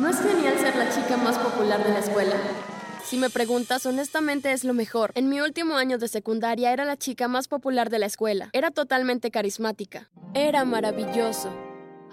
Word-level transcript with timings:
¿No 0.00 0.08
es 0.08 0.18
genial 0.18 0.58
ser 0.58 0.74
la 0.76 0.88
chica 0.88 1.18
más 1.18 1.38
popular 1.38 1.84
de 1.84 1.92
la 1.92 1.98
escuela? 1.98 2.34
Si 3.04 3.18
me 3.18 3.28
preguntas, 3.28 3.84
honestamente 3.84 4.50
es 4.52 4.64
lo 4.64 4.72
mejor. 4.72 5.12
En 5.14 5.28
mi 5.28 5.42
último 5.42 5.76
año 5.76 5.98
de 5.98 6.08
secundaria 6.08 6.72
era 6.72 6.86
la 6.86 6.96
chica 6.96 7.28
más 7.28 7.48
popular 7.48 7.90
de 7.90 7.98
la 7.98 8.06
escuela. 8.06 8.48
Era 8.54 8.70
totalmente 8.70 9.30
carismática. 9.30 10.08
Era 10.32 10.64
maravilloso. 10.64 11.52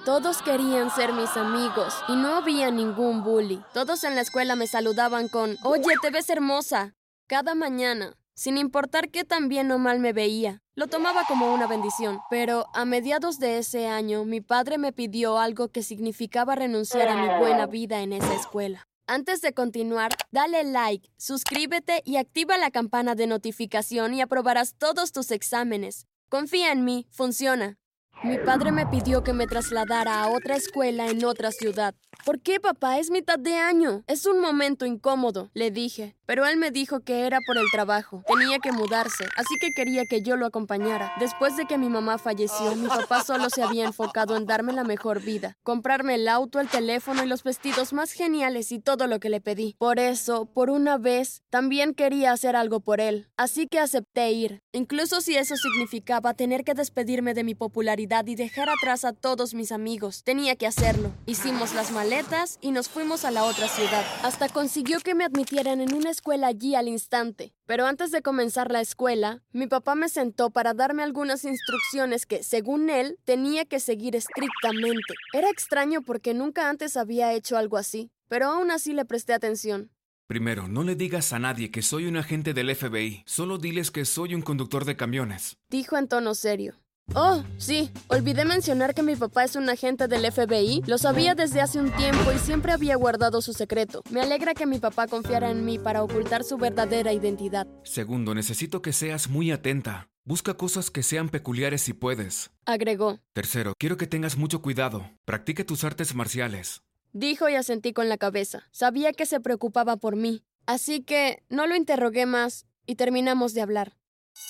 Todos 0.03 0.41
querían 0.41 0.93
ser 0.93 1.13
mis 1.13 1.29
amigos 1.37 1.93
y 2.09 2.17
no 2.17 2.35
había 2.35 2.71
ningún 2.71 3.23
bully. 3.23 3.63
Todos 3.73 4.03
en 4.03 4.15
la 4.15 4.21
escuela 4.21 4.57
me 4.57 4.67
saludaban 4.67 5.29
con, 5.29 5.55
oye, 5.63 5.93
te 6.01 6.09
ves 6.09 6.29
hermosa. 6.29 6.93
Cada 7.25 7.55
mañana, 7.55 8.17
sin 8.37 8.57
importar 8.57 9.09
qué 9.09 9.25
tan 9.25 9.49
bien 9.49 9.71
o 9.71 9.79
mal 9.79 9.99
me 9.99 10.13
veía. 10.13 10.61
Lo 10.75 10.85
tomaba 10.85 11.23
como 11.27 11.51
una 11.51 11.65
bendición. 11.65 12.19
Pero 12.29 12.67
a 12.75 12.85
mediados 12.85 13.39
de 13.39 13.57
ese 13.57 13.87
año, 13.87 14.25
mi 14.25 14.41
padre 14.41 14.77
me 14.77 14.93
pidió 14.93 15.39
algo 15.39 15.69
que 15.69 15.81
significaba 15.81 16.53
renunciar 16.53 17.07
a 17.07 17.17
mi 17.17 17.39
buena 17.39 17.65
vida 17.65 18.01
en 18.01 18.13
esa 18.13 18.35
escuela. 18.35 18.87
Antes 19.07 19.41
de 19.41 19.53
continuar, 19.53 20.11
dale 20.29 20.63
like, 20.63 21.09
suscríbete 21.17 22.03
y 22.05 22.17
activa 22.17 22.59
la 22.59 22.69
campana 22.69 23.15
de 23.15 23.25
notificación 23.25 24.13
y 24.13 24.21
aprobarás 24.21 24.75
todos 24.77 25.11
tus 25.11 25.31
exámenes. 25.31 26.05
Confía 26.29 26.71
en 26.71 26.85
mí, 26.85 27.07
funciona. 27.09 27.79
Mi 28.23 28.37
padre 28.37 28.71
me 28.71 28.85
pidió 28.85 29.23
que 29.23 29.33
me 29.33 29.47
trasladara 29.47 30.21
a 30.21 30.29
otra 30.29 30.55
escuela 30.55 31.07
en 31.07 31.25
otra 31.25 31.51
ciudad. 31.51 31.95
¿Por 32.23 32.39
qué, 32.41 32.59
papá? 32.59 32.99
Es 32.99 33.09
mitad 33.09 33.39
de 33.39 33.55
año. 33.55 34.03
Es 34.05 34.25
un 34.27 34.41
momento 34.41 34.85
incómodo, 34.85 35.49
le 35.53 35.71
dije. 35.71 36.16
Pero 36.27 36.45
él 36.45 36.57
me 36.57 36.71
dijo 36.71 36.99
que 36.99 37.25
era 37.25 37.39
por 37.47 37.57
el 37.57 37.71
trabajo. 37.71 38.21
Tenía 38.27 38.59
que 38.59 38.73
mudarse, 38.73 39.23
así 39.37 39.55
que 39.61 39.71
quería 39.71 40.05
que 40.05 40.21
yo 40.21 40.35
lo 40.35 40.45
acompañara. 40.45 41.13
Después 41.21 41.55
de 41.55 41.65
que 41.65 41.77
mi 41.77 41.87
mamá 41.87 42.17
falleció, 42.17 42.75
mi 42.75 42.87
papá 42.89 43.23
solo 43.23 43.49
se 43.49 43.63
había 43.63 43.85
enfocado 43.85 44.35
en 44.35 44.45
darme 44.45 44.73
la 44.73 44.83
mejor 44.83 45.21
vida. 45.21 45.55
Comprarme 45.63 46.15
el 46.15 46.27
auto, 46.27 46.59
el 46.59 46.67
teléfono 46.67 47.23
y 47.23 47.27
los 47.27 47.43
vestidos 47.43 47.93
más 47.93 48.11
geniales 48.11 48.73
y 48.73 48.79
todo 48.79 49.07
lo 49.07 49.21
que 49.21 49.29
le 49.29 49.39
pedí. 49.39 49.75
Por 49.79 49.99
eso, 49.99 50.45
por 50.45 50.69
una 50.69 50.97
vez, 50.97 51.43
también 51.49 51.93
quería 51.93 52.33
hacer 52.33 52.57
algo 52.57 52.81
por 52.81 52.99
él. 52.99 53.29
Así 53.37 53.67
que 53.67 53.79
acepté 53.79 54.29
ir. 54.31 54.59
Incluso 54.73 55.21
si 55.21 55.37
eso 55.37 55.55
significaba 55.55 56.33
tener 56.33 56.65
que 56.65 56.73
despedirme 56.73 57.35
de 57.35 57.45
mi 57.45 57.55
popularidad 57.55 58.27
y 58.27 58.35
dejar 58.35 58.69
atrás 58.69 59.05
a 59.05 59.13
todos 59.13 59.53
mis 59.53 59.71
amigos. 59.71 60.23
Tenía 60.25 60.57
que 60.57 60.67
hacerlo. 60.67 61.13
Hicimos 61.25 61.73
las 61.73 61.91
maletas 61.91 62.57
y 62.59 62.71
nos 62.71 62.89
fuimos 62.89 63.23
a 63.23 63.31
la 63.31 63.45
otra 63.45 63.69
ciudad. 63.69 64.03
Hasta 64.23 64.49
consiguió 64.49 64.99
que 64.99 65.15
me 65.15 65.23
admitieran 65.23 65.79
en 65.79 65.93
una 65.95 66.11
escuela 66.17 66.47
allí 66.47 66.73
al 66.73 66.87
instante. 66.87 67.53
Pero 67.67 67.85
antes 67.85 68.11
de 68.11 68.23
comenzar 68.23 68.71
la 68.71 68.81
escuela, 68.81 69.43
mi 69.51 69.67
papá 69.67 69.93
me 69.93 70.09
sentó 70.09 70.49
para 70.49 70.73
darme 70.73 71.03
algunas 71.03 71.45
instrucciones 71.45 72.25
que, 72.25 72.41
según 72.43 72.89
él, 72.89 73.19
tenía 73.23 73.65
que 73.65 73.79
seguir 73.79 74.15
estrictamente. 74.15 75.13
Era 75.31 75.49
extraño 75.49 76.01
porque 76.01 76.33
nunca 76.33 76.69
antes 76.69 76.97
había 76.97 77.33
hecho 77.33 77.55
algo 77.55 77.77
así, 77.77 78.09
pero 78.27 78.47
aún 78.47 78.71
así 78.71 78.93
le 78.93 79.05
presté 79.05 79.33
atención. 79.33 79.91
Primero, 80.27 80.67
no 80.67 80.83
le 80.83 80.95
digas 80.95 81.31
a 81.33 81.39
nadie 81.39 81.71
que 81.71 81.81
soy 81.81 82.05
un 82.05 82.17
agente 82.17 82.53
del 82.53 82.75
FBI, 82.75 83.23
solo 83.25 83.57
diles 83.59 83.91
que 83.91 84.03
soy 84.03 84.33
un 84.33 84.41
conductor 84.41 84.83
de 84.83 84.97
camiones. 84.97 85.55
Dijo 85.69 85.97
en 85.97 86.07
tono 86.07 86.33
serio. 86.33 86.75
Oh, 87.15 87.43
sí, 87.57 87.89
olvidé 88.09 88.45
mencionar 88.45 88.93
que 88.93 89.01
mi 89.01 89.15
papá 89.15 89.43
es 89.43 89.55
un 89.55 89.69
agente 89.69 90.07
del 90.07 90.29
FBI. 90.31 90.83
Lo 90.87 90.97
sabía 90.97 91.35
desde 91.35 91.61
hace 91.61 91.79
un 91.79 91.91
tiempo 91.91 92.31
y 92.35 92.37
siempre 92.37 92.73
había 92.73 92.95
guardado 92.95 93.41
su 93.41 93.53
secreto. 93.53 94.03
Me 94.11 94.21
alegra 94.21 94.53
que 94.53 94.65
mi 94.65 94.77
papá 94.79 95.07
confiara 95.07 95.49
en 95.49 95.65
mí 95.65 95.79
para 95.79 96.03
ocultar 96.03 96.43
su 96.43 96.57
verdadera 96.57 97.13
identidad. 97.13 97.65
Segundo, 97.83 98.35
necesito 98.35 98.81
que 98.81 98.93
seas 98.93 99.29
muy 99.29 99.51
atenta. 99.51 100.09
Busca 100.25 100.55
cosas 100.55 100.91
que 100.91 101.03
sean 101.03 101.29
peculiares 101.29 101.81
si 101.81 101.93
puedes. 101.93 102.51
Agregó. 102.65 103.19
Tercero, 103.33 103.73
quiero 103.79 103.95
que 103.95 104.07
tengas 104.07 104.37
mucho 104.37 104.61
cuidado. 104.61 105.09
Practique 105.23 105.63
tus 105.63 105.85
artes 105.85 106.13
marciales. 106.13 106.81
Dijo 107.13 107.47
y 107.47 107.55
asentí 107.55 107.93
con 107.93 108.09
la 108.09 108.17
cabeza. 108.17 108.67
Sabía 108.71 109.13
que 109.13 109.25
se 109.25 109.39
preocupaba 109.39 109.95
por 109.95 110.17
mí. 110.17 110.43
Así 110.65 111.01
que 111.01 111.41
no 111.49 111.65
lo 111.65 111.75
interrogué 111.75 112.25
más 112.25 112.65
y 112.85 112.95
terminamos 112.95 113.53
de 113.53 113.61
hablar. 113.61 113.95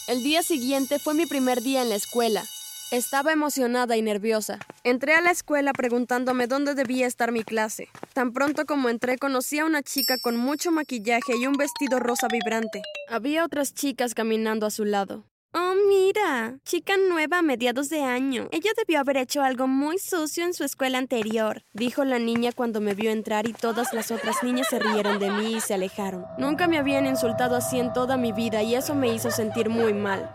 El 0.07 0.23
día 0.23 0.41
siguiente 0.41 0.99
fue 0.99 1.13
mi 1.13 1.25
primer 1.25 1.61
día 1.61 1.81
en 1.81 1.89
la 1.89 1.95
escuela. 1.95 2.43
Estaba 2.91 3.33
emocionada 3.33 3.97
y 3.97 4.01
nerviosa. 4.01 4.59
Entré 4.85 5.13
a 5.13 5.21
la 5.21 5.31
escuela 5.31 5.73
preguntándome 5.73 6.47
dónde 6.47 6.73
debía 6.73 7.05
estar 7.05 7.33
mi 7.33 7.43
clase. 7.43 7.89
Tan 8.13 8.31
pronto 8.31 8.65
como 8.65 8.87
entré 8.87 9.17
conocí 9.17 9.59
a 9.59 9.65
una 9.65 9.83
chica 9.83 10.15
con 10.23 10.37
mucho 10.37 10.71
maquillaje 10.71 11.33
y 11.37 11.47
un 11.47 11.57
vestido 11.57 11.99
rosa 11.99 12.29
vibrante. 12.31 12.81
Había 13.09 13.43
otras 13.43 13.73
chicas 13.73 14.13
caminando 14.13 14.65
a 14.65 14.71
su 14.71 14.85
lado. 14.85 15.25
Oh, 15.53 15.73
mira, 15.87 16.59
chica 16.65 16.97
nueva 16.97 17.39
a 17.39 17.41
mediados 17.41 17.89
de 17.89 18.03
año. 18.03 18.47
Ella 18.51 18.71
debió 18.77 18.99
haber 18.99 19.17
hecho 19.17 19.41
algo 19.41 19.67
muy 19.67 19.97
sucio 19.97 20.43
en 20.43 20.53
su 20.53 20.63
escuela 20.63 20.97
anterior, 20.97 21.63
dijo 21.73 22.03
la 22.03 22.19
niña 22.19 22.51
cuando 22.51 22.81
me 22.81 22.93
vio 22.93 23.11
entrar 23.11 23.47
y 23.47 23.53
todas 23.53 23.93
las 23.93 24.11
otras 24.11 24.43
niñas 24.43 24.67
se 24.69 24.79
rieron 24.79 25.19
de 25.19 25.31
mí 25.31 25.55
y 25.55 25.61
se 25.61 25.73
alejaron. 25.73 26.25
Nunca 26.37 26.67
me 26.67 26.77
habían 26.77 27.05
insultado 27.05 27.55
así 27.55 27.79
en 27.79 27.93
toda 27.93 28.17
mi 28.17 28.33
vida 28.33 28.61
y 28.61 28.75
eso 28.75 28.93
me 28.93 29.13
hizo 29.13 29.31
sentir 29.31 29.69
muy 29.69 29.93
mal. 29.93 30.29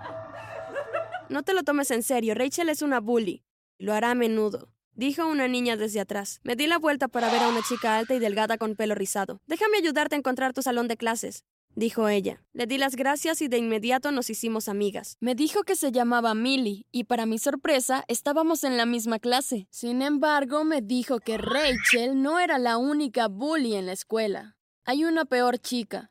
No 1.28 1.42
te 1.42 1.54
lo 1.54 1.62
tomes 1.62 1.90
en 1.90 2.02
serio, 2.02 2.34
Rachel 2.34 2.68
es 2.68 2.82
una 2.82 3.00
bully. 3.00 3.44
Lo 3.78 3.92
hará 3.92 4.10
a 4.10 4.14
menudo. 4.14 4.72
Dijo 4.94 5.26
una 5.26 5.48
niña 5.48 5.76
desde 5.76 6.00
atrás. 6.00 6.40
Me 6.42 6.56
di 6.56 6.66
la 6.66 6.78
vuelta 6.78 7.08
para 7.08 7.30
ver 7.30 7.42
a 7.42 7.48
una 7.48 7.62
chica 7.62 7.96
alta 7.96 8.14
y 8.14 8.18
delgada 8.18 8.58
con 8.58 8.76
pelo 8.76 8.94
rizado. 8.94 9.40
Déjame 9.46 9.78
ayudarte 9.78 10.14
a 10.14 10.18
encontrar 10.18 10.52
tu 10.52 10.62
salón 10.62 10.88
de 10.88 10.96
clases 10.96 11.44
dijo 11.74 12.08
ella. 12.08 12.42
Le 12.52 12.66
di 12.66 12.78
las 12.78 12.96
gracias 12.96 13.42
y 13.42 13.48
de 13.48 13.58
inmediato 13.58 14.10
nos 14.12 14.30
hicimos 14.30 14.68
amigas. 14.68 15.16
Me 15.20 15.34
dijo 15.34 15.62
que 15.62 15.76
se 15.76 15.92
llamaba 15.92 16.34
Millie 16.34 16.86
y 16.92 17.04
para 17.04 17.26
mi 17.26 17.38
sorpresa 17.38 18.04
estábamos 18.08 18.64
en 18.64 18.76
la 18.76 18.86
misma 18.86 19.18
clase. 19.18 19.66
Sin 19.70 20.02
embargo, 20.02 20.64
me 20.64 20.82
dijo 20.82 21.20
que 21.20 21.38
Rachel 21.38 22.20
no 22.20 22.38
era 22.38 22.58
la 22.58 22.76
única 22.76 23.28
bully 23.28 23.74
en 23.74 23.86
la 23.86 23.92
escuela. 23.92 24.56
Hay 24.84 25.04
una 25.04 25.24
peor 25.24 25.58
chica. 25.58 26.10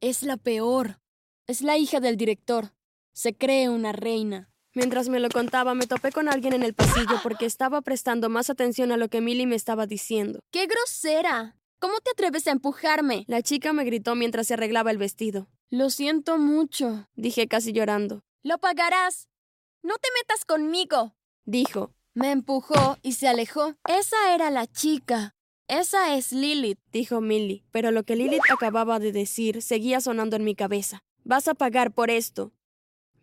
Es 0.00 0.22
la 0.22 0.36
peor. 0.36 1.00
Es 1.46 1.62
la 1.62 1.76
hija 1.76 2.00
del 2.00 2.16
director. 2.16 2.72
Se 3.12 3.34
cree 3.34 3.68
una 3.68 3.92
reina. 3.92 4.52
Mientras 4.74 5.08
me 5.10 5.20
lo 5.20 5.28
contaba, 5.28 5.74
me 5.74 5.86
topé 5.86 6.12
con 6.12 6.28
alguien 6.28 6.54
en 6.54 6.62
el 6.62 6.72
pasillo 6.72 7.20
porque 7.22 7.44
estaba 7.44 7.82
prestando 7.82 8.30
más 8.30 8.48
atención 8.48 8.90
a 8.90 8.96
lo 8.96 9.08
que 9.08 9.20
Millie 9.20 9.46
me 9.46 9.56
estaba 9.56 9.86
diciendo. 9.86 10.40
¡Qué 10.50 10.66
grosera! 10.66 11.56
¿Cómo 11.82 11.98
te 11.98 12.12
atreves 12.12 12.46
a 12.46 12.52
empujarme? 12.52 13.24
La 13.26 13.42
chica 13.42 13.72
me 13.72 13.82
gritó 13.82 14.14
mientras 14.14 14.46
se 14.46 14.54
arreglaba 14.54 14.92
el 14.92 14.98
vestido. 14.98 15.48
Lo 15.68 15.90
siento 15.90 16.38
mucho, 16.38 17.08
dije 17.16 17.48
casi 17.48 17.72
llorando. 17.72 18.22
Lo 18.44 18.58
pagarás. 18.58 19.28
No 19.82 19.94
te 19.96 20.08
metas 20.16 20.44
conmigo, 20.44 21.16
dijo. 21.44 21.92
Me 22.14 22.30
empujó 22.30 22.98
y 23.02 23.14
se 23.14 23.26
alejó. 23.26 23.74
Esa 23.88 24.32
era 24.32 24.52
la 24.52 24.68
chica. 24.68 25.34
Esa 25.66 26.14
es 26.14 26.30
Lilith, 26.30 26.78
dijo 26.92 27.20
Millie, 27.20 27.64
pero 27.72 27.90
lo 27.90 28.04
que 28.04 28.14
Lilith 28.14 28.48
acababa 28.48 29.00
de 29.00 29.10
decir 29.10 29.60
seguía 29.60 30.00
sonando 30.00 30.36
en 30.36 30.44
mi 30.44 30.54
cabeza. 30.54 31.02
Vas 31.24 31.48
a 31.48 31.54
pagar 31.54 31.92
por 31.92 32.10
esto. 32.10 32.52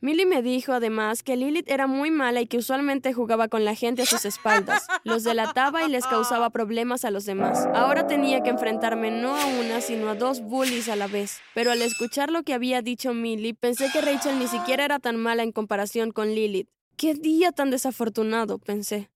Millie 0.01 0.25
me 0.25 0.41
dijo 0.41 0.71
además 0.71 1.23
que 1.23 1.35
Lilith 1.35 1.69
era 1.69 1.85
muy 1.85 2.09
mala 2.09 2.39
y 2.39 2.47
que 2.47 2.57
usualmente 2.57 3.11
jugaba 3.11 3.49
con 3.49 3.65
la 3.65 3.75
gente 3.75 4.03
a 4.03 4.05
sus 4.05 4.23
espaldas, 4.23 4.87
los 5.03 5.25
delataba 5.25 5.83
y 5.83 5.89
les 5.89 6.07
causaba 6.07 6.51
problemas 6.51 7.03
a 7.03 7.11
los 7.11 7.25
demás. 7.25 7.67
Ahora 7.73 8.07
tenía 8.07 8.41
que 8.41 8.49
enfrentarme 8.49 9.11
no 9.11 9.35
a 9.35 9.45
una, 9.45 9.81
sino 9.81 10.07
a 10.07 10.15
dos 10.15 10.41
bullies 10.41 10.87
a 10.87 10.95
la 10.95 11.07
vez. 11.07 11.41
Pero 11.53 11.71
al 11.71 11.81
escuchar 11.81 12.31
lo 12.31 12.43
que 12.43 12.53
había 12.53 12.81
dicho 12.81 13.13
Millie, 13.13 13.53
pensé 13.53 13.89
que 13.91 13.99
Rachel 13.99 14.39
ni 14.39 14.47
siquiera 14.47 14.85
era 14.85 14.99
tan 14.99 15.17
mala 15.17 15.43
en 15.43 15.51
comparación 15.51 16.11
con 16.11 16.29
Lilith. 16.29 16.69
¡Qué 16.95 17.13
día 17.13 17.51
tan 17.51 17.69
desafortunado! 17.69 18.57
pensé. 18.57 19.09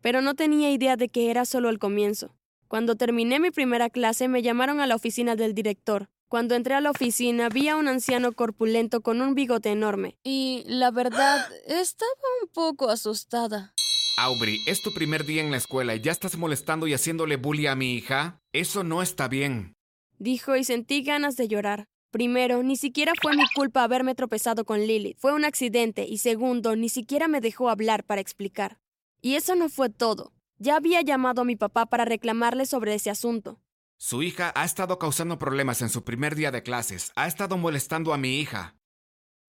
Pero 0.00 0.22
no 0.22 0.34
tenía 0.34 0.72
idea 0.72 0.96
de 0.96 1.10
que 1.10 1.30
era 1.30 1.44
solo 1.44 1.68
el 1.68 1.78
comienzo. 1.78 2.34
Cuando 2.66 2.96
terminé 2.96 3.40
mi 3.40 3.50
primera 3.50 3.90
clase 3.90 4.28
me 4.28 4.40
llamaron 4.40 4.80
a 4.80 4.86
la 4.86 4.94
oficina 4.94 5.36
del 5.36 5.54
director. 5.54 6.08
Cuando 6.30 6.54
entré 6.54 6.74
a 6.74 6.80
la 6.80 6.92
oficina 6.92 7.48
vi 7.48 7.66
a 7.66 7.76
un 7.76 7.88
anciano 7.88 8.30
corpulento 8.30 9.00
con 9.00 9.20
un 9.20 9.34
bigote 9.34 9.70
enorme. 9.70 10.16
Y 10.22 10.62
la 10.68 10.92
verdad, 10.92 11.44
estaba 11.66 12.12
un 12.40 12.48
poco 12.50 12.88
asustada. 12.88 13.74
Aubrey, 14.16 14.60
¿es 14.68 14.80
tu 14.80 14.94
primer 14.94 15.24
día 15.24 15.42
en 15.42 15.50
la 15.50 15.56
escuela 15.56 15.96
y 15.96 16.00
ya 16.00 16.12
estás 16.12 16.36
molestando 16.36 16.86
y 16.86 16.94
haciéndole 16.94 17.34
bully 17.34 17.66
a 17.66 17.74
mi 17.74 17.94
hija? 17.94 18.38
Eso 18.52 18.84
no 18.84 19.02
está 19.02 19.26
bien. 19.26 19.74
Dijo 20.20 20.54
y 20.54 20.62
sentí 20.62 21.02
ganas 21.02 21.36
de 21.36 21.48
llorar. 21.48 21.86
Primero, 22.12 22.62
ni 22.62 22.76
siquiera 22.76 23.12
fue 23.20 23.34
mi 23.34 23.42
culpa 23.52 23.82
haberme 23.82 24.14
tropezado 24.14 24.64
con 24.64 24.86
Lilith. 24.86 25.18
Fue 25.18 25.34
un 25.34 25.44
accidente. 25.44 26.06
Y 26.06 26.18
segundo, 26.18 26.76
ni 26.76 26.90
siquiera 26.90 27.26
me 27.26 27.40
dejó 27.40 27.70
hablar 27.70 28.04
para 28.04 28.20
explicar. 28.20 28.78
Y 29.20 29.34
eso 29.34 29.56
no 29.56 29.68
fue 29.68 29.90
todo. 29.90 30.32
Ya 30.58 30.76
había 30.76 31.00
llamado 31.00 31.42
a 31.42 31.44
mi 31.44 31.56
papá 31.56 31.86
para 31.86 32.04
reclamarle 32.04 32.66
sobre 32.66 32.94
ese 32.94 33.10
asunto. 33.10 33.58
Su 34.02 34.22
hija 34.22 34.50
ha 34.54 34.64
estado 34.64 34.98
causando 34.98 35.38
problemas 35.38 35.82
en 35.82 35.90
su 35.90 36.04
primer 36.04 36.34
día 36.34 36.50
de 36.50 36.62
clases. 36.62 37.12
Ha 37.16 37.26
estado 37.26 37.58
molestando 37.58 38.14
a 38.14 38.16
mi 38.16 38.40
hija. 38.40 38.74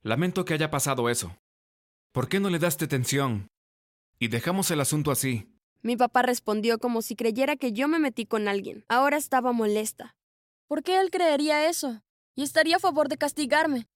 Lamento 0.03 0.43
que 0.43 0.53
haya 0.53 0.69
pasado 0.69 1.07
eso. 1.07 1.37
¿Por 2.11 2.27
qué 2.27 2.41
no 2.41 2.49
le 2.49 2.59
das 2.59 2.77
detención? 2.77 3.47
Y 4.19 4.27
dejamos 4.27 4.69
el 4.69 4.81
asunto 4.81 5.09
así. 5.09 5.49
Mi 5.83 5.95
papá 5.95 6.21
respondió 6.21 6.79
como 6.79 7.01
si 7.01 7.15
creyera 7.15 7.55
que 7.55 7.71
yo 7.71 7.87
me 7.87 7.97
metí 7.97 8.25
con 8.25 8.49
alguien. 8.49 8.83
Ahora 8.89 9.15
estaba 9.15 9.53
molesta. 9.53 10.17
¿Por 10.67 10.83
qué 10.83 10.99
él 10.99 11.11
creería 11.11 11.69
eso? 11.69 12.03
Y 12.35 12.43
estaría 12.43 12.75
a 12.75 12.79
favor 12.79 13.07
de 13.07 13.17
castigarme. 13.17 13.87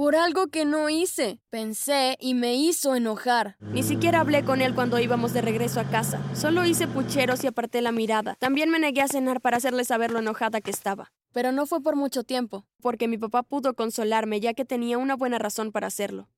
Por 0.00 0.16
algo 0.16 0.46
que 0.46 0.64
no 0.64 0.88
hice. 0.88 1.42
Pensé 1.50 2.16
y 2.18 2.32
me 2.32 2.54
hizo 2.54 2.94
enojar. 2.94 3.58
Ni 3.60 3.82
siquiera 3.82 4.20
hablé 4.20 4.46
con 4.46 4.62
él 4.62 4.74
cuando 4.74 4.98
íbamos 4.98 5.34
de 5.34 5.42
regreso 5.42 5.78
a 5.78 5.90
casa. 5.90 6.22
Solo 6.34 6.64
hice 6.64 6.88
pucheros 6.88 7.44
y 7.44 7.48
aparté 7.48 7.82
la 7.82 7.92
mirada. 7.92 8.34
También 8.36 8.70
me 8.70 8.78
negué 8.78 9.02
a 9.02 9.08
cenar 9.08 9.42
para 9.42 9.58
hacerle 9.58 9.84
saber 9.84 10.10
lo 10.10 10.20
enojada 10.20 10.62
que 10.62 10.70
estaba. 10.70 11.12
Pero 11.32 11.52
no 11.52 11.66
fue 11.66 11.82
por 11.82 11.96
mucho 11.96 12.24
tiempo, 12.24 12.64
porque 12.80 13.08
mi 13.08 13.18
papá 13.18 13.42
pudo 13.42 13.74
consolarme 13.74 14.40
ya 14.40 14.54
que 14.54 14.64
tenía 14.64 14.96
una 14.96 15.16
buena 15.16 15.38
razón 15.38 15.70
para 15.70 15.88
hacerlo. 15.88 16.30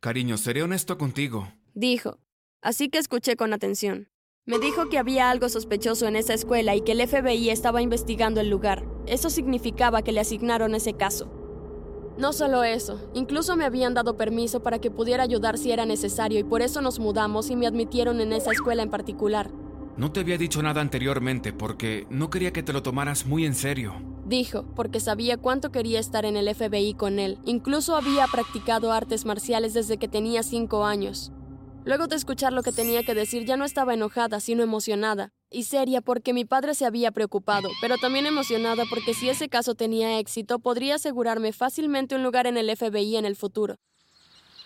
Cariño, 0.00 0.36
seré 0.36 0.64
honesto 0.64 0.98
contigo. 0.98 1.46
Dijo. 1.74 2.18
Así 2.60 2.88
que 2.88 2.98
escuché 2.98 3.36
con 3.36 3.52
atención. 3.52 4.08
Me 4.46 4.58
dijo 4.58 4.88
que 4.88 4.98
había 4.98 5.30
algo 5.30 5.48
sospechoso 5.48 6.08
en 6.08 6.16
esa 6.16 6.34
escuela 6.34 6.74
y 6.74 6.80
que 6.80 6.90
el 6.90 7.06
FBI 7.06 7.50
estaba 7.50 7.82
investigando 7.82 8.40
el 8.40 8.50
lugar. 8.50 8.84
Eso 9.06 9.30
significaba 9.30 10.02
que 10.02 10.10
le 10.10 10.18
asignaron 10.18 10.74
ese 10.74 10.94
caso. 10.94 11.35
No 12.18 12.32
solo 12.32 12.64
eso, 12.64 12.98
incluso 13.12 13.56
me 13.56 13.66
habían 13.66 13.92
dado 13.92 14.16
permiso 14.16 14.62
para 14.62 14.78
que 14.78 14.90
pudiera 14.90 15.22
ayudar 15.22 15.58
si 15.58 15.70
era 15.70 15.84
necesario 15.84 16.38
y 16.38 16.44
por 16.44 16.62
eso 16.62 16.80
nos 16.80 16.98
mudamos 16.98 17.50
y 17.50 17.56
me 17.56 17.66
admitieron 17.66 18.20
en 18.22 18.32
esa 18.32 18.52
escuela 18.52 18.82
en 18.82 18.90
particular. 18.90 19.50
No 19.98 20.12
te 20.12 20.20
había 20.20 20.38
dicho 20.38 20.62
nada 20.62 20.80
anteriormente 20.80 21.52
porque 21.52 22.06
no 22.08 22.30
quería 22.30 22.52
que 22.52 22.62
te 22.62 22.72
lo 22.72 22.82
tomaras 22.82 23.26
muy 23.26 23.44
en 23.44 23.54
serio. 23.54 23.94
Dijo, 24.26 24.64
porque 24.74 24.98
sabía 24.98 25.36
cuánto 25.36 25.70
quería 25.70 26.00
estar 26.00 26.24
en 26.24 26.36
el 26.36 26.52
FBI 26.54 26.94
con 26.94 27.18
él. 27.18 27.38
Incluso 27.44 27.96
había 27.96 28.26
practicado 28.26 28.92
artes 28.92 29.24
marciales 29.24 29.72
desde 29.72 29.98
que 29.98 30.08
tenía 30.08 30.42
cinco 30.42 30.84
años. 30.84 31.32
Luego 31.84 32.08
de 32.08 32.16
escuchar 32.16 32.52
lo 32.52 32.62
que 32.62 32.72
tenía 32.72 33.04
que 33.04 33.14
decir 33.14 33.44
ya 33.44 33.56
no 33.56 33.64
estaba 33.64 33.94
enojada, 33.94 34.40
sino 34.40 34.62
emocionada. 34.62 35.32
Y 35.50 35.64
seria 35.64 36.00
porque 36.00 36.32
mi 36.32 36.44
padre 36.44 36.74
se 36.74 36.86
había 36.86 37.12
preocupado, 37.12 37.68
pero 37.80 37.98
también 37.98 38.26
emocionada 38.26 38.84
porque 38.90 39.14
si 39.14 39.28
ese 39.28 39.48
caso 39.48 39.74
tenía 39.74 40.18
éxito 40.18 40.58
podría 40.58 40.96
asegurarme 40.96 41.52
fácilmente 41.52 42.14
un 42.16 42.22
lugar 42.22 42.46
en 42.46 42.56
el 42.56 42.74
FBI 42.76 43.16
en 43.16 43.24
el 43.24 43.36
futuro. 43.36 43.76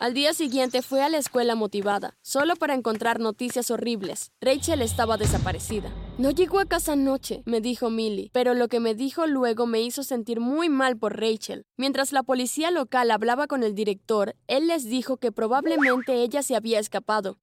Al 0.01 0.15
día 0.15 0.33
siguiente 0.33 0.81
fue 0.81 1.03
a 1.03 1.11
la 1.11 1.19
escuela 1.19 1.55
motivada, 1.55 2.17
solo 2.23 2.57
para 2.57 2.73
encontrar 2.73 3.21
noticias 3.21 3.71
horribles. 3.71 4.33
Rachel 4.41 4.81
estaba 4.81 5.19
desaparecida. 5.19 5.93
No 6.17 6.31
llegó 6.31 6.59
a 6.59 6.65
casa 6.65 6.93
anoche, 6.93 7.43
me 7.45 7.61
dijo 7.61 7.91
Millie, 7.91 8.31
pero 8.33 8.55
lo 8.55 8.69
que 8.69 8.81
me 8.81 8.95
dijo 8.95 9.27
luego 9.27 9.67
me 9.67 9.83
hizo 9.83 10.03
sentir 10.03 10.41
muy 10.41 10.71
mal 10.71 10.97
por 10.97 11.21
Rachel. 11.21 11.67
Mientras 11.77 12.13
la 12.13 12.23
policía 12.23 12.71
local 12.71 13.11
hablaba 13.11 13.47
con 13.47 13.63
el 13.63 13.75
director, 13.75 14.37
él 14.47 14.69
les 14.69 14.87
dijo 14.87 15.19
que 15.19 15.33
probablemente 15.33 16.23
ella 16.23 16.43
se 16.43 16.57
había 16.57 16.79
escapado. 16.79 17.37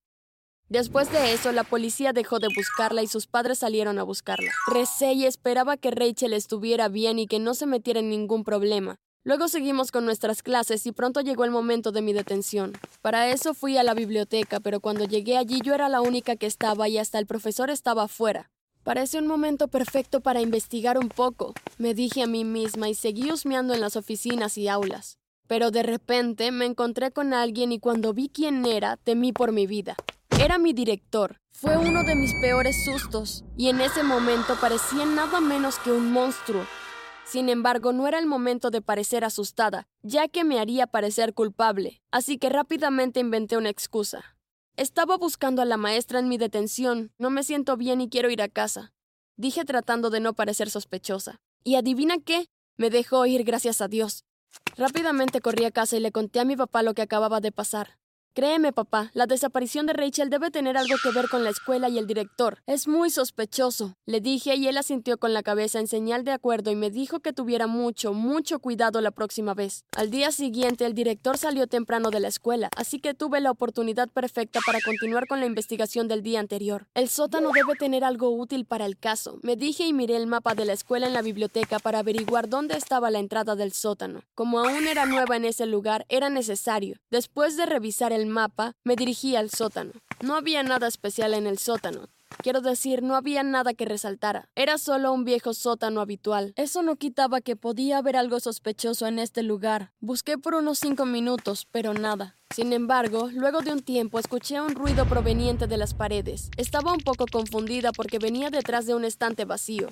Después 0.69 1.09
de 1.13 1.31
eso, 1.31 1.53
la 1.53 1.63
policía 1.63 2.11
dejó 2.11 2.39
de 2.39 2.49
buscarla 2.53 3.01
y 3.01 3.07
sus 3.07 3.25
padres 3.25 3.59
salieron 3.59 3.99
a 3.99 4.03
buscarla. 4.03 4.51
Recé 4.67 5.13
y 5.13 5.25
esperaba 5.25 5.77
que 5.77 5.91
Rachel 5.91 6.33
estuviera 6.33 6.89
bien 6.89 7.19
y 7.19 7.27
que 7.27 7.39
no 7.39 7.53
se 7.53 7.65
metiera 7.65 8.01
en 8.01 8.09
ningún 8.09 8.43
problema. 8.43 8.97
Luego 9.23 9.47
seguimos 9.47 9.91
con 9.91 10.03
nuestras 10.03 10.43
clases 10.43 10.85
y 10.85 10.91
pronto 10.91 11.21
llegó 11.21 11.45
el 11.45 11.51
momento 11.51 11.93
de 11.93 12.01
mi 12.01 12.11
detención. 12.11 12.73
Para 13.01 13.29
eso 13.29 13.53
fui 13.53 13.77
a 13.77 13.83
la 13.83 13.93
biblioteca, 13.93 14.59
pero 14.59 14.81
cuando 14.81 15.05
llegué 15.05 15.37
allí 15.37 15.61
yo 15.63 15.73
era 15.73 15.87
la 15.87 16.01
única 16.01 16.35
que 16.35 16.47
estaba 16.47 16.89
y 16.89 16.97
hasta 16.97 17.17
el 17.17 17.27
profesor 17.27 17.69
estaba 17.69 18.03
afuera. 18.03 18.51
Parece 18.83 19.19
un 19.19 19.27
momento 19.27 19.69
perfecto 19.69 20.19
para 20.21 20.41
investigar 20.41 20.97
un 20.97 21.09
poco, 21.09 21.53
me 21.77 21.93
dije 21.93 22.23
a 22.23 22.27
mí 22.27 22.45
misma 22.45 22.89
y 22.89 22.93
seguí 22.93 23.31
husmeando 23.31 23.73
en 23.73 23.81
las 23.81 23.95
oficinas 23.97 24.57
y 24.57 24.67
aulas. 24.67 25.17
Pero 25.47 25.71
de 25.71 25.83
repente 25.83 26.51
me 26.51 26.65
encontré 26.65 27.11
con 27.11 27.33
alguien 27.33 27.71
y 27.71 27.79
cuando 27.79 28.13
vi 28.13 28.29
quién 28.29 28.65
era, 28.65 28.97
temí 28.97 29.31
por 29.31 29.51
mi 29.51 29.67
vida. 29.67 29.95
Era 30.39 30.59
mi 30.59 30.71
director. 30.71 31.41
Fue 31.51 31.77
uno 31.77 32.03
de 32.03 32.15
mis 32.15 32.35
peores 32.35 32.85
sustos, 32.85 33.43
y 33.57 33.69
en 33.69 33.81
ese 33.81 34.03
momento 34.03 34.55
parecía 34.61 35.03
nada 35.03 35.41
menos 35.41 35.79
que 35.79 35.91
un 35.91 36.11
monstruo. 36.11 36.63
Sin 37.25 37.49
embargo, 37.49 37.91
no 37.91 38.07
era 38.07 38.19
el 38.19 38.27
momento 38.27 38.69
de 38.69 38.83
parecer 38.83 39.25
asustada, 39.25 39.87
ya 40.03 40.27
que 40.27 40.43
me 40.43 40.59
haría 40.59 40.85
parecer 40.85 41.33
culpable, 41.33 42.03
así 42.11 42.37
que 42.37 42.49
rápidamente 42.49 43.19
inventé 43.19 43.57
una 43.57 43.69
excusa. 43.69 44.37
Estaba 44.75 45.17
buscando 45.17 45.63
a 45.63 45.65
la 45.65 45.75
maestra 45.75 46.19
en 46.19 46.29
mi 46.29 46.37
detención, 46.37 47.11
no 47.17 47.31
me 47.31 47.43
siento 47.43 47.75
bien 47.75 47.99
y 47.99 48.07
quiero 48.07 48.29
ir 48.29 48.43
a 48.43 48.47
casa, 48.47 48.93
dije 49.37 49.65
tratando 49.65 50.11
de 50.11 50.19
no 50.19 50.35
parecer 50.35 50.69
sospechosa. 50.69 51.41
¿Y 51.63 51.75
adivina 51.75 52.17
qué? 52.23 52.45
Me 52.77 52.91
dejó 52.91 53.25
ir 53.25 53.43
gracias 53.43 53.81
a 53.81 53.87
Dios. 53.87 54.23
Rápidamente 54.77 55.41
corrí 55.41 55.65
a 55.65 55.71
casa 55.71 55.97
y 55.97 55.99
le 55.99 56.11
conté 56.11 56.39
a 56.39 56.45
mi 56.45 56.55
papá 56.55 56.83
lo 56.83 56.93
que 56.93 57.01
acababa 57.01 57.41
de 57.41 57.51
pasar. 57.51 57.97
Créeme, 58.37 58.71
papá, 58.71 59.09
la 59.15 59.25
desaparición 59.25 59.87
de 59.87 59.93
Rachel 59.93 60.29
debe 60.29 60.51
tener 60.51 60.77
algo 60.77 60.95
que 61.01 61.09
ver 61.09 61.27
con 61.27 61.43
la 61.43 61.49
escuela 61.49 61.89
y 61.89 61.97
el 61.97 62.05
director. 62.05 62.61
Es 62.67 62.87
muy 62.87 63.09
sospechoso, 63.09 63.95
le 64.05 64.21
dije 64.21 64.55
y 64.55 64.67
él 64.67 64.77
asintió 64.77 65.17
con 65.17 65.33
la 65.33 65.41
cabeza 65.41 65.79
en 65.79 65.87
señal 65.87 66.23
de 66.23 66.33
acuerdo 66.33 66.69
y 66.69 66.75
me 66.75 66.91
dijo 66.91 67.19
que 67.19 67.33
tuviera 67.33 67.65
mucho, 67.65 68.13
mucho 68.13 68.59
cuidado 68.59 69.01
la 69.01 69.09
próxima 69.09 69.55
vez. 69.55 69.85
Al 69.95 70.11
día 70.11 70.31
siguiente 70.31 70.85
el 70.85 70.93
director 70.93 71.39
salió 71.39 71.65
temprano 71.65 72.11
de 72.11 72.19
la 72.19 72.27
escuela, 72.27 72.69
así 72.77 72.99
que 72.99 73.15
tuve 73.15 73.41
la 73.41 73.49
oportunidad 73.49 74.07
perfecta 74.07 74.59
para 74.67 74.81
continuar 74.81 75.25
con 75.25 75.39
la 75.39 75.47
investigación 75.47 76.07
del 76.07 76.21
día 76.21 76.39
anterior. 76.39 76.85
El 76.93 77.09
sótano 77.09 77.49
debe 77.51 77.73
tener 77.73 78.03
algo 78.03 78.29
útil 78.29 78.65
para 78.65 78.85
el 78.85 78.99
caso, 78.99 79.39
me 79.41 79.55
dije 79.55 79.87
y 79.87 79.93
miré 79.93 80.15
el 80.15 80.27
mapa 80.27 80.53
de 80.53 80.65
la 80.65 80.73
escuela 80.73 81.07
en 81.07 81.13
la 81.13 81.23
biblioteca 81.23 81.79
para 81.79 81.97
averiguar 81.97 82.49
dónde 82.49 82.77
estaba 82.77 83.09
la 83.09 83.17
entrada 83.17 83.55
del 83.55 83.73
sótano. 83.73 84.21
Como 84.35 84.59
aún 84.59 84.85
era 84.85 85.07
nueva 85.07 85.37
en 85.37 85.45
ese 85.45 85.65
lugar, 85.65 86.05
era 86.07 86.29
necesario. 86.29 86.97
Después 87.09 87.57
de 87.57 87.65
revisar 87.65 88.13
el 88.13 88.26
mapa, 88.29 88.73
me 88.83 88.95
dirigí 88.95 89.35
al 89.35 89.49
sótano. 89.49 89.93
No 90.21 90.35
había 90.35 90.63
nada 90.63 90.87
especial 90.87 91.33
en 91.33 91.47
el 91.47 91.57
sótano. 91.57 92.09
Quiero 92.43 92.61
decir, 92.61 93.03
no 93.03 93.15
había 93.15 93.43
nada 93.43 93.73
que 93.73 93.85
resaltara. 93.85 94.49
Era 94.55 94.77
solo 94.77 95.13
un 95.13 95.23
viejo 95.23 95.53
sótano 95.53 96.01
habitual. 96.01 96.53
Eso 96.55 96.83
no 96.83 96.95
quitaba 96.95 97.41
que 97.41 97.55
podía 97.55 97.97
haber 97.97 98.15
algo 98.15 98.39
sospechoso 98.39 99.07
en 99.07 99.19
este 99.19 99.43
lugar. 99.43 99.91
Busqué 99.99 100.37
por 100.37 100.55
unos 100.55 100.79
cinco 100.79 101.05
minutos, 101.05 101.67
pero 101.71 101.93
nada. 101.93 102.35
Sin 102.53 102.73
embargo, 102.73 103.29
luego 103.33 103.61
de 103.61 103.71
un 103.71 103.81
tiempo 103.81 104.19
escuché 104.19 104.61
un 104.61 104.75
ruido 104.75 105.05
proveniente 105.07 105.67
de 105.67 105.77
las 105.77 105.93
paredes. 105.93 106.49
Estaba 106.57 106.93
un 106.93 106.99
poco 106.99 107.25
confundida 107.31 107.91
porque 107.91 108.19
venía 108.19 108.49
detrás 108.49 108.85
de 108.85 108.95
un 108.95 109.05
estante 109.05 109.45
vacío. 109.45 109.89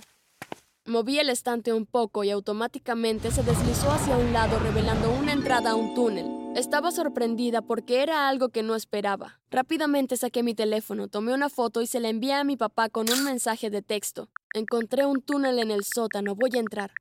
Moví 0.86 1.18
el 1.20 1.30
estante 1.30 1.74
un 1.74 1.86
poco 1.86 2.24
y 2.24 2.30
automáticamente 2.30 3.32
se 3.32 3.44
deslizó 3.44 3.92
hacia 3.92 4.18
un 4.18 4.34
lado 4.34 4.60
revelando 4.60 5.12
una 5.12 5.34
entrada 5.34 5.72
a 5.72 5.76
un 5.76 5.96
túnel. 5.96 6.45
Estaba 6.56 6.90
sorprendida 6.92 7.62
porque 7.62 8.02
era 8.02 8.30
algo 8.30 8.48
que 8.48 8.64
no 8.64 8.76
esperaba. 8.76 9.42
Rápidamente 9.52 10.16
saqué 10.16 10.42
mi 10.42 10.56
teléfono, 10.56 11.10
tomé 11.10 11.34
una 11.34 11.50
foto 11.50 11.82
y 11.82 11.86
se 11.86 12.00
la 12.00 12.08
envié 12.08 12.32
a 12.32 12.46
mi 12.46 12.56
papá 12.56 12.88
con 12.88 13.12
un 13.12 13.26
mensaje 13.26 13.70
de 13.70 13.82
texto. 13.82 14.30
Encontré 14.54 15.06
un 15.06 15.22
túnel 15.22 15.60
en 15.60 15.70
el 15.70 15.84
sótano, 15.84 16.34
voy 16.34 16.52
a 16.56 16.62
entrar. 16.62 16.92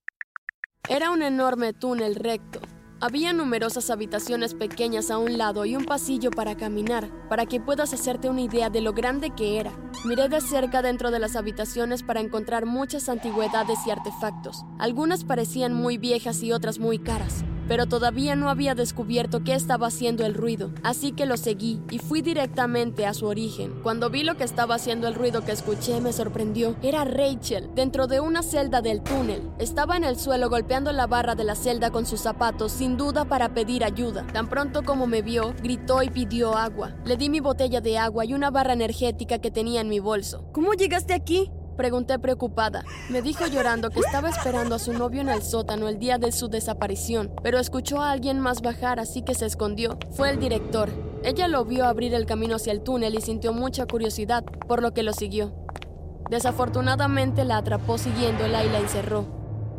Era 0.89 1.13
un 1.13 1.23
enorme 1.23 1.73
túnel 1.73 2.17
recto, 2.17 2.59
había 3.01 3.33
numerosas 3.33 3.91
habitaciones 3.91 4.55
pequeñas 4.55 5.13
a 5.13 5.19
un 5.19 5.39
lado 5.39 5.65
y 5.65 5.77
un 5.77 5.85
pasillo 5.85 6.33
para 6.33 6.57
caminar, 6.57 7.09
para 7.29 7.47
que 7.47 7.61
puedas 7.61 7.95
hacerte 7.95 8.29
una 8.29 8.41
idea 8.41 8.71
de 8.71 8.81
lo 8.81 8.93
grande 8.93 9.31
que 9.31 9.61
era. 9.61 9.71
Miré 10.05 10.29
de 10.29 10.41
cerca 10.41 10.83
dentro 10.83 11.13
de 11.13 11.21
las 11.21 11.37
habitaciones 11.37 12.03
para 12.03 12.21
encontrar 12.21 12.67
muchas 12.67 13.09
antigüedades 13.09 13.79
y 13.87 13.93
artefactos. 13.93 14.65
Algunas 14.81 15.23
parecían 15.25 15.75
muy 15.75 15.97
viejas 15.97 16.43
y 16.43 16.51
otras 16.51 16.81
muy 16.81 16.99
caras 16.99 17.45
pero 17.69 17.87
todavía 17.87 18.37
no 18.37 18.49
había 18.49 18.75
descubierto 18.75 19.45
qué 19.45 19.55
estaba 19.55 19.87
haciendo 19.87 20.25
el 20.27 20.35
ruido, 20.35 20.71
así 20.83 21.13
que 21.13 21.27
lo 21.27 21.37
seguí 21.37 21.81
y 21.91 21.99
fui 21.99 22.23
directamente 22.23 23.07
a 23.07 23.15
su 23.15 23.27
origen. 23.27 23.75
Cuando 23.83 24.11
vi 24.11 24.23
lo 24.23 24.37
que 24.37 24.45
estaba 24.45 24.75
haciendo 24.75 25.09
el 25.09 25.15
ruido 25.15 25.45
que 25.45 25.53
escuché 25.53 26.01
me 26.01 26.13
sorprendió. 26.13 26.77
Era 26.83 27.05
Rachel, 27.05 27.71
dentro 27.75 28.07
de 28.07 28.21
una 28.21 28.43
celda 28.43 28.81
del 28.81 29.03
túnel. 29.03 29.51
Estaba 29.59 29.97
en 29.97 30.05
el 30.05 30.19
suelo 30.19 30.49
golpeando 30.49 30.93
la 30.93 31.07
barra 31.07 31.35
de 31.35 31.45
la 31.45 31.55
celda 31.55 31.91
con 31.91 32.07
sus 32.07 32.21
zapatos, 32.21 32.73
sin 32.73 32.97
duda 32.97 33.25
para 33.25 33.55
pedir 33.55 33.85
ayuda. 33.85 34.27
Tan 34.33 34.49
pronto 34.49 34.83
como 34.83 35.07
me 35.07 35.23
vio, 35.23 35.55
gritó 35.63 36.03
y 36.03 36.11
pidió 36.11 36.57
agua. 36.57 36.95
Le 37.05 37.17
di 37.17 37.29
mi 37.29 37.41
botella 37.41 37.81
de 37.81 37.99
agua 37.99 38.25
y 38.25 38.35
una 38.35 38.51
barra 38.51 38.73
energética 38.73 39.39
que 39.39 39.51
tenía 39.51 39.81
en 39.81 39.89
mi 39.89 40.01
bolso. 40.01 40.49
¿Cómo 40.53 40.75
llegaste 40.75 41.15
aquí? 41.15 41.51
Pregunté 41.77 42.19
preocupada. 42.19 42.85
Me 43.11 43.21
dijo 43.21 43.47
llorando 43.47 43.91
que 43.91 44.01
estaba 44.01 44.29
esperando 44.29 44.77
a 44.77 44.79
su 44.79 44.93
novio 44.93 45.21
en 45.21 45.29
el 45.29 45.43
sótano 45.43 45.89
el 45.89 45.99
día 45.99 46.19
de 46.19 46.31
su 46.31 46.49
desaparición, 46.49 47.33
pero 47.43 47.59
escuchó 47.59 48.01
a 48.01 48.13
alguien 48.13 48.39
más 48.39 48.63
bajar 48.63 49.01
así 49.01 49.23
que 49.23 49.35
se 49.35 49.47
escondió. 49.47 49.99
Fue 50.13 50.31
el 50.31 50.39
director. 50.39 50.91
Ella 51.25 51.49
lo 51.49 51.65
vio 51.65 51.87
abrir 51.87 52.15
el 52.15 52.27
camino 52.27 52.57
hacia 52.57 52.73
el 52.73 52.83
túnel 52.83 53.15
y 53.17 53.21
sintió 53.21 53.53
mucha 53.53 53.87
curiosidad, 53.87 54.45
por 54.45 54.83
lo 54.83 54.93
que 54.93 55.03
lo 55.03 55.13
siguió. 55.13 55.53
Desafortunadamente 56.31 57.45
la 57.45 57.57
atrapó 57.57 57.99
siguiéndola 57.99 58.65
y 58.65 58.71
la 58.71 58.79
encerró. 58.79 59.27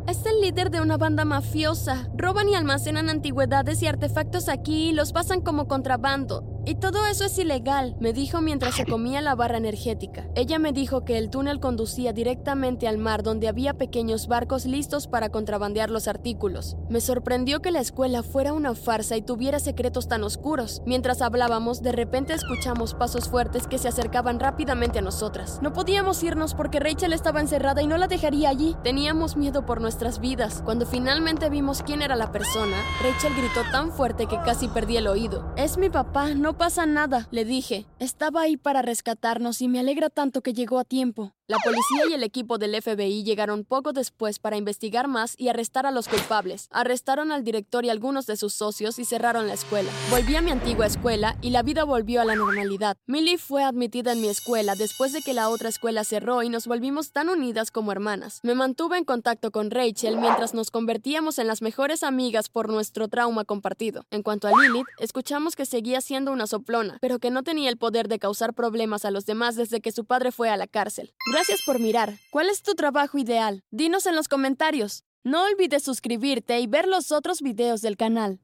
Es 0.06 0.24
el 0.24 0.40
líder 0.40 0.70
de 0.70 0.80
una 0.80 0.96
banda 0.96 1.24
mafiosa. 1.24 2.08
Roban 2.14 2.48
y 2.48 2.54
almacenan 2.54 3.08
antigüedades 3.08 3.82
y 3.82 3.88
artefactos 3.88 4.48
aquí 4.48 4.90
y 4.90 4.92
los 4.92 5.12
pasan 5.12 5.40
como 5.40 5.66
contrabando. 5.66 6.44
Y 6.68 6.74
todo 6.74 7.06
eso 7.06 7.24
es 7.24 7.38
ilegal, 7.38 7.94
me 8.00 8.12
dijo 8.12 8.40
mientras 8.40 8.74
se 8.74 8.84
comía 8.84 9.20
la 9.20 9.36
barra 9.36 9.56
energética. 9.56 10.26
Ella 10.34 10.58
me 10.58 10.72
dijo 10.72 11.04
que 11.04 11.16
el 11.16 11.30
túnel 11.30 11.60
conducía 11.60 12.12
directamente 12.12 12.88
al 12.88 12.98
mar 12.98 13.22
donde 13.22 13.46
había 13.46 13.74
pequeños 13.74 14.26
barcos 14.26 14.66
listos 14.66 15.06
para 15.06 15.28
contrabandear 15.28 15.90
los 15.90 16.08
artículos. 16.08 16.76
Me 16.88 17.00
sorprendió 17.00 17.62
que 17.62 17.70
la 17.70 17.78
escuela 17.78 18.24
fuera 18.24 18.52
una 18.52 18.74
farsa 18.74 19.16
y 19.16 19.22
tuviera 19.22 19.60
secretos 19.60 20.08
tan 20.08 20.24
oscuros. 20.24 20.82
Mientras 20.86 21.22
hablábamos, 21.22 21.82
de 21.82 21.92
repente 21.92 22.34
escuchamos 22.34 22.94
pasos 22.94 23.28
fuertes 23.28 23.68
que 23.68 23.78
se 23.78 23.86
acercaban 23.86 24.40
rápidamente 24.40 24.98
a 24.98 25.02
nosotras. 25.02 25.60
No 25.62 25.72
podíamos 25.72 26.20
irnos 26.24 26.54
porque 26.54 26.80
Rachel 26.80 27.12
estaba 27.12 27.40
encerrada 27.40 27.80
y 27.80 27.86
no 27.86 27.96
la 27.96 28.08
dejaría 28.08 28.48
allí. 28.48 28.74
Teníamos 28.82 29.36
miedo 29.36 29.64
por 29.66 29.80
nuestras 29.80 30.18
vidas. 30.18 30.62
Cuando 30.64 30.84
finalmente 30.84 31.48
vimos 31.48 31.84
quién 31.84 32.02
era 32.02 32.16
la 32.16 32.32
persona, 32.32 32.76
Rachel 33.04 33.34
gritó 33.36 33.60
tan 33.70 33.92
fuerte 33.92 34.26
que 34.26 34.40
casi 34.44 34.66
perdí 34.66 34.96
el 34.96 35.06
oído. 35.06 35.52
Es 35.56 35.78
mi 35.78 35.90
papá, 35.90 36.34
no 36.34 36.55
pasa 36.56 36.86
nada, 36.86 37.28
le 37.30 37.44
dije. 37.44 37.86
Estaba 37.98 38.42
ahí 38.42 38.56
para 38.56 38.82
rescatarnos 38.82 39.60
y 39.60 39.68
me 39.68 39.78
alegra 39.78 40.10
tanto 40.10 40.42
que 40.42 40.52
llegó 40.52 40.78
a 40.78 40.84
tiempo. 40.84 41.32
La 41.48 41.58
policía 41.62 42.10
y 42.10 42.12
el 42.12 42.24
equipo 42.24 42.58
del 42.58 42.74
FBI 42.82 43.22
llegaron 43.22 43.64
poco 43.64 43.92
después 43.92 44.40
para 44.40 44.56
investigar 44.56 45.06
más 45.06 45.36
y 45.38 45.48
arrestar 45.48 45.86
a 45.86 45.92
los 45.92 46.08
culpables. 46.08 46.66
Arrestaron 46.72 47.30
al 47.30 47.44
director 47.44 47.84
y 47.84 47.90
algunos 47.90 48.26
de 48.26 48.36
sus 48.36 48.52
socios 48.52 48.98
y 48.98 49.04
cerraron 49.04 49.46
la 49.46 49.54
escuela. 49.54 49.88
Volví 50.10 50.34
a 50.34 50.42
mi 50.42 50.50
antigua 50.50 50.86
escuela 50.86 51.36
y 51.42 51.50
la 51.50 51.62
vida 51.62 51.84
volvió 51.84 52.20
a 52.20 52.24
la 52.24 52.34
normalidad. 52.34 52.96
Millie 53.06 53.38
fue 53.38 53.62
admitida 53.62 54.14
en 54.14 54.22
mi 54.22 54.28
escuela 54.28 54.74
después 54.74 55.12
de 55.12 55.22
que 55.22 55.34
la 55.34 55.48
otra 55.48 55.68
escuela 55.68 56.02
cerró 56.02 56.42
y 56.42 56.48
nos 56.48 56.66
volvimos 56.66 57.12
tan 57.12 57.28
unidas 57.28 57.70
como 57.70 57.92
hermanas. 57.92 58.40
Me 58.42 58.56
mantuve 58.56 58.98
en 58.98 59.04
contacto 59.04 59.52
con 59.52 59.70
Rachel 59.70 60.16
mientras 60.16 60.52
nos 60.52 60.72
convertíamos 60.72 61.38
en 61.38 61.46
las 61.46 61.62
mejores 61.62 62.02
amigas 62.02 62.48
por 62.48 62.68
nuestro 62.68 63.06
trauma 63.06 63.44
compartido. 63.44 64.04
En 64.10 64.24
cuanto 64.24 64.48
a 64.48 64.50
Lilith, 64.50 64.86
escuchamos 64.98 65.54
que 65.54 65.64
seguía 65.64 66.00
siendo 66.00 66.32
soplona, 66.46 66.98
pero 67.00 67.18
que 67.18 67.30
no 67.30 67.42
tenía 67.42 67.68
el 67.68 67.78
poder 67.78 68.08
de 68.08 68.18
causar 68.18 68.54
problemas 68.54 69.04
a 69.04 69.10
los 69.10 69.26
demás 69.26 69.56
desde 69.56 69.80
que 69.80 69.92
su 69.92 70.04
padre 70.04 70.32
fue 70.32 70.48
a 70.50 70.56
la 70.56 70.66
cárcel. 70.66 71.14
Gracias 71.32 71.60
por 71.66 71.80
mirar. 71.80 72.14
¿Cuál 72.30 72.48
es 72.48 72.62
tu 72.62 72.74
trabajo 72.74 73.18
ideal? 73.18 73.62
Dinos 73.70 74.06
en 74.06 74.16
los 74.16 74.28
comentarios. 74.28 75.04
No 75.24 75.42
olvides 75.44 75.82
suscribirte 75.82 76.60
y 76.60 76.68
ver 76.68 76.86
los 76.86 77.10
otros 77.10 77.42
videos 77.42 77.82
del 77.82 77.96
canal. 77.96 78.40